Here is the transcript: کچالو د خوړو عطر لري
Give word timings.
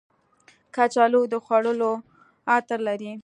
کچالو 0.75 1.21
د 1.31 1.33
خوړو 1.43 1.91
عطر 2.55 2.79
لري 2.87 3.11